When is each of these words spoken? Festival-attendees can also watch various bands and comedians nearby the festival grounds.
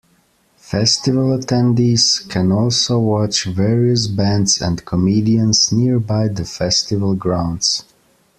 Festival-attendees 0.57 2.27
can 2.27 2.51
also 2.51 2.97
watch 2.97 3.45
various 3.45 4.07
bands 4.07 4.59
and 4.59 4.83
comedians 4.83 5.71
nearby 5.71 6.27
the 6.27 6.43
festival 6.43 7.13
grounds. 7.13 7.83